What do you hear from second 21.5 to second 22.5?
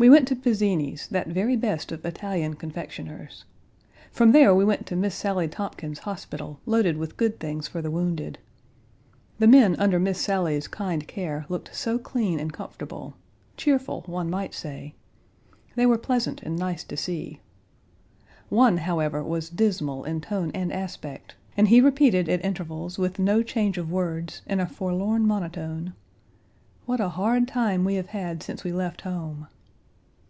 and he repeated at